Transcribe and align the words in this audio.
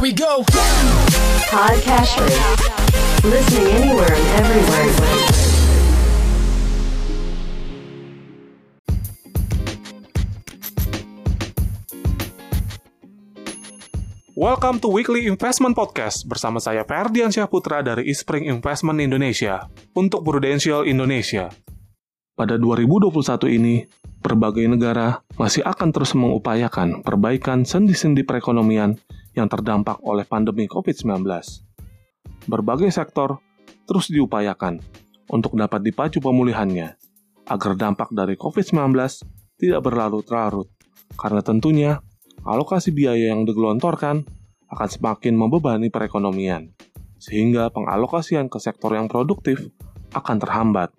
Here 0.00 0.08
we 0.08 0.16
go. 0.16 0.40
Podcasters. 1.52 2.32
Listening 3.20 3.68
anywhere 3.68 4.08
and 4.08 4.26
everywhere. 4.40 4.88
Welcome 14.32 14.80
to 14.80 14.88
Weekly 14.88 15.28
Investment 15.28 15.76
Podcast 15.76 16.24
bersama 16.24 16.64
saya 16.64 16.80
Ferdian 16.88 17.28
Syahputra 17.28 17.84
dari 17.84 18.08
Ispring 18.08 18.48
Investment 18.48 19.04
Indonesia 19.04 19.68
untuk 19.92 20.24
Prudential 20.24 20.88
Indonesia. 20.88 21.52
Pada 22.32 22.56
2021 22.56 23.12
ini, 23.52 23.84
berbagai 24.24 24.64
negara 24.64 25.20
masih 25.36 25.60
akan 25.60 25.92
terus 25.92 26.16
mengupayakan 26.16 27.04
perbaikan 27.04 27.68
sendi-sendi 27.68 28.24
perekonomian 28.24 28.96
yang 29.34 29.46
terdampak 29.46 30.02
oleh 30.02 30.26
pandemi 30.26 30.66
COVID-19. 30.66 31.22
Berbagai 32.50 32.90
sektor 32.90 33.38
terus 33.86 34.10
diupayakan 34.10 34.80
untuk 35.30 35.54
dapat 35.54 35.82
dipacu 35.86 36.18
pemulihannya 36.18 36.98
agar 37.50 37.72
dampak 37.74 38.10
dari 38.14 38.38
COVID-19 38.38 38.94
tidak 39.60 39.80
berlarut-larut, 39.82 40.70
karena 41.18 41.42
tentunya 41.42 42.00
alokasi 42.46 42.94
biaya 42.94 43.34
yang 43.34 43.44
digelontorkan 43.44 44.24
akan 44.70 44.88
semakin 44.88 45.34
membebani 45.34 45.90
perekonomian, 45.90 46.70
sehingga 47.18 47.68
pengalokasian 47.74 48.46
ke 48.46 48.58
sektor 48.62 48.94
yang 48.94 49.10
produktif 49.10 49.68
akan 50.14 50.38
terhambat. 50.38 50.94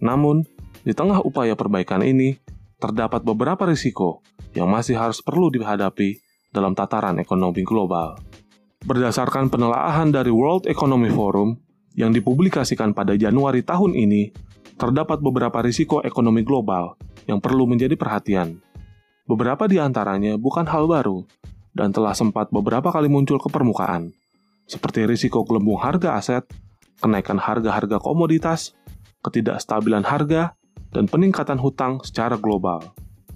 Namun, 0.00 0.48
di 0.80 0.96
tengah 0.96 1.20
upaya 1.20 1.52
perbaikan 1.52 2.00
ini, 2.00 2.40
terdapat 2.80 3.20
beberapa 3.20 3.68
risiko 3.68 4.24
yang 4.56 4.72
masih 4.72 4.96
harus 4.96 5.20
perlu 5.20 5.52
dihadapi 5.52 6.29
dalam 6.50 6.74
tataran 6.74 7.18
ekonomi 7.22 7.62
global. 7.62 8.18
Berdasarkan 8.82 9.50
penelaahan 9.50 10.10
dari 10.10 10.32
World 10.32 10.66
Economic 10.66 11.14
Forum 11.14 11.54
yang 11.94 12.14
dipublikasikan 12.14 12.94
pada 12.94 13.14
Januari 13.18 13.62
tahun 13.62 13.94
ini, 13.94 14.30
terdapat 14.80 15.20
beberapa 15.20 15.60
risiko 15.60 16.00
ekonomi 16.00 16.40
global 16.40 16.96
yang 17.28 17.38
perlu 17.38 17.68
menjadi 17.68 17.94
perhatian. 17.94 18.58
Beberapa 19.28 19.68
di 19.70 19.78
antaranya 19.78 20.34
bukan 20.40 20.66
hal 20.66 20.90
baru 20.90 21.22
dan 21.76 21.94
telah 21.94 22.16
sempat 22.16 22.50
beberapa 22.50 22.90
kali 22.90 23.06
muncul 23.06 23.38
ke 23.38 23.46
permukaan, 23.52 24.10
seperti 24.66 25.06
risiko 25.06 25.46
gelembung 25.46 25.78
harga 25.78 26.18
aset, 26.18 26.44
kenaikan 26.98 27.38
harga-harga 27.38 28.00
komoditas, 28.02 28.74
ketidakstabilan 29.22 30.02
harga, 30.02 30.56
dan 30.90 31.06
peningkatan 31.06 31.60
hutang 31.60 32.02
secara 32.02 32.34
global. 32.34 32.82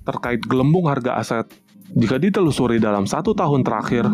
Terkait 0.03 0.43
gelembung 0.43 0.91
harga 0.91 1.17
aset, 1.21 1.47
jika 1.93 2.17
ditelusuri 2.17 2.81
dalam 2.81 3.05
satu 3.05 3.37
tahun 3.37 3.61
terakhir, 3.61 4.09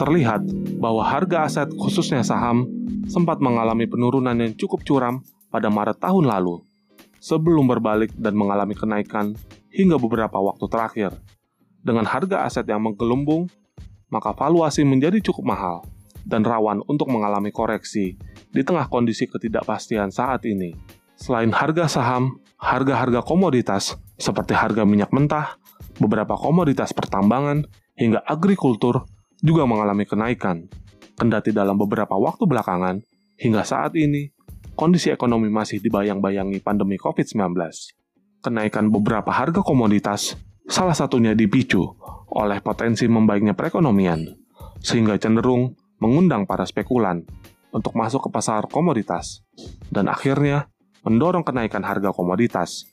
terlihat 0.00 0.40
bahwa 0.80 1.04
harga 1.04 1.44
aset 1.44 1.68
khususnya 1.76 2.24
saham 2.24 2.64
sempat 3.04 3.36
mengalami 3.44 3.84
penurunan 3.84 4.32
yang 4.32 4.56
cukup 4.56 4.80
curam 4.88 5.20
pada 5.52 5.68
Maret 5.68 6.00
tahun 6.00 6.24
lalu, 6.24 6.64
sebelum 7.20 7.68
berbalik 7.68 8.16
dan 8.16 8.32
mengalami 8.32 8.72
kenaikan 8.72 9.36
hingga 9.68 10.00
beberapa 10.00 10.40
waktu 10.40 10.64
terakhir. 10.72 11.12
Dengan 11.84 12.08
harga 12.08 12.48
aset 12.48 12.64
yang 12.64 12.80
menggelembung, 12.80 13.52
maka 14.08 14.32
valuasi 14.32 14.88
menjadi 14.88 15.20
cukup 15.20 15.52
mahal 15.52 15.76
dan 16.24 16.40
rawan 16.40 16.80
untuk 16.88 17.12
mengalami 17.12 17.52
koreksi 17.52 18.16
di 18.48 18.62
tengah 18.64 18.88
kondisi 18.88 19.28
ketidakpastian 19.28 20.08
saat 20.08 20.44
ini. 20.48 20.72
Selain 21.20 21.52
harga 21.52 21.84
saham, 21.84 22.40
harga-harga 22.56 23.20
komoditas 23.20 24.00
seperti 24.16 24.56
harga 24.56 24.88
minyak 24.88 25.12
mentah, 25.12 25.59
beberapa 26.00 26.34
komoditas 26.34 26.96
pertambangan, 26.96 27.68
hingga 27.94 28.24
agrikultur 28.24 29.04
juga 29.44 29.68
mengalami 29.68 30.08
kenaikan. 30.08 30.66
Kendati 31.20 31.52
dalam 31.52 31.76
beberapa 31.76 32.16
waktu 32.16 32.48
belakangan, 32.48 33.04
hingga 33.36 33.62
saat 33.62 33.92
ini, 34.00 34.32
kondisi 34.72 35.12
ekonomi 35.12 35.52
masih 35.52 35.84
dibayang-bayangi 35.84 36.64
pandemi 36.64 36.96
COVID-19. 36.96 37.52
Kenaikan 38.40 38.88
beberapa 38.88 39.28
harga 39.28 39.60
komoditas 39.60 40.32
salah 40.64 40.96
satunya 40.96 41.36
dipicu 41.36 41.84
oleh 42.32 42.64
potensi 42.64 43.04
membaiknya 43.04 43.52
perekonomian, 43.52 44.24
sehingga 44.80 45.20
cenderung 45.20 45.76
mengundang 46.00 46.48
para 46.48 46.64
spekulan 46.64 47.20
untuk 47.70 47.92
masuk 47.92 48.26
ke 48.26 48.30
pasar 48.32 48.64
komoditas, 48.72 49.44
dan 49.92 50.08
akhirnya 50.08 50.72
mendorong 51.04 51.44
kenaikan 51.44 51.84
harga 51.84 52.16
komoditas. 52.16 52.88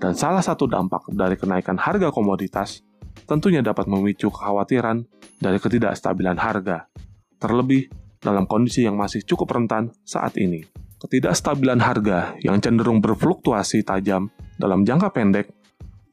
Dan 0.00 0.16
salah 0.16 0.40
satu 0.40 0.64
dampak 0.64 1.12
dari 1.12 1.36
kenaikan 1.36 1.76
harga 1.76 2.08
komoditas 2.08 2.80
tentunya 3.28 3.60
dapat 3.60 3.84
memicu 3.84 4.32
kekhawatiran 4.32 5.04
dari 5.36 5.60
ketidakstabilan 5.60 6.40
harga, 6.40 6.88
terlebih 7.36 7.92
dalam 8.16 8.48
kondisi 8.48 8.88
yang 8.88 8.96
masih 8.96 9.20
cukup 9.28 9.52
rentan 9.52 9.92
saat 10.08 10.40
ini. 10.40 10.64
Ketidakstabilan 11.00 11.80
harga 11.84 12.32
yang 12.40 12.60
cenderung 12.64 13.04
berfluktuasi 13.04 13.84
tajam 13.84 14.32
dalam 14.56 14.88
jangka 14.88 15.12
pendek 15.12 15.52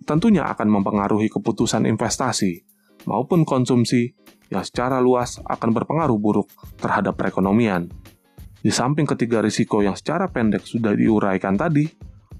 tentunya 0.07 0.47
akan 0.47 0.67
mempengaruhi 0.67 1.27
keputusan 1.27 1.83
investasi 1.83 2.63
maupun 3.07 3.43
konsumsi 3.43 4.15
yang 4.47 4.63
secara 4.63 5.03
luas 5.03 5.43
akan 5.43 5.75
berpengaruh 5.75 6.15
buruk 6.15 6.47
terhadap 6.79 7.19
perekonomian. 7.19 7.91
Di 8.63 8.71
samping 8.71 9.07
ketiga 9.07 9.43
risiko 9.43 9.83
yang 9.83 9.95
secara 9.95 10.31
pendek 10.31 10.63
sudah 10.63 10.95
diuraikan 10.95 11.59
tadi, 11.59 11.87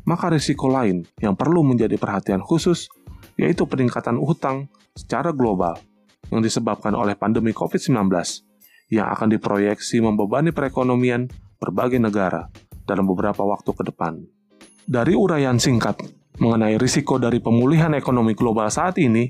maka 0.08 0.32
risiko 0.32 0.72
lain 0.72 1.04
yang 1.20 1.36
perlu 1.36 1.68
menjadi 1.68 2.00
perhatian 2.00 2.40
khusus 2.40 2.88
yaitu 3.36 3.68
peningkatan 3.68 4.16
utang 4.16 4.72
secara 4.96 5.36
global 5.36 5.76
yang 6.32 6.40
disebabkan 6.40 6.96
oleh 6.96 7.14
pandemi 7.14 7.52
COVID-19 7.52 8.08
yang 8.88 9.12
akan 9.12 9.36
diproyeksi 9.36 10.00
membebani 10.00 10.56
perekonomian 10.56 11.28
berbagai 11.60 12.00
negara 12.00 12.48
dalam 12.88 13.04
beberapa 13.04 13.44
waktu 13.44 13.72
ke 13.76 13.84
depan. 13.92 14.24
Dari 14.88 15.12
uraian 15.12 15.60
singkat 15.60 16.00
mengenai 16.40 16.80
risiko 16.80 17.20
dari 17.20 17.44
pemulihan 17.44 17.92
ekonomi 17.92 18.32
global 18.32 18.72
saat 18.72 18.96
ini, 19.04 19.28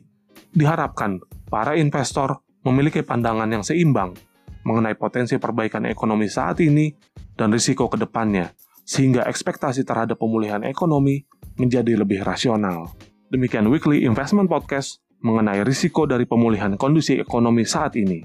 diharapkan 0.54 1.18
para 1.50 1.74
investor 1.74 2.46
memiliki 2.62 3.02
pandangan 3.02 3.50
yang 3.50 3.66
seimbang 3.66 4.14
mengenai 4.62 4.94
potensi 5.00 5.40
perbaikan 5.40 5.88
ekonomi 5.90 6.28
saat 6.28 6.60
ini 6.62 6.92
dan 7.34 7.50
risiko 7.50 7.88
ke 7.88 7.98
depannya, 7.98 8.52
sehingga 8.88 9.28
ekspektasi 9.28 9.84
terhadap 9.84 10.16
pemulihan 10.16 10.64
ekonomi 10.64 11.28
menjadi 11.60 12.00
lebih 12.00 12.24
rasional. 12.24 12.96
Demikian 13.28 13.68
Weekly 13.68 14.08
Investment 14.08 14.48
Podcast 14.48 15.04
mengenai 15.20 15.68
risiko 15.68 16.08
dari 16.08 16.24
pemulihan 16.24 16.80
kondisi 16.80 17.20
ekonomi 17.20 17.68
saat 17.68 18.00
ini. 18.00 18.24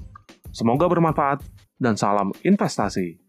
Semoga 0.54 0.86
bermanfaat 0.86 1.42
dan 1.82 1.98
salam 1.98 2.30
investasi. 2.46 3.21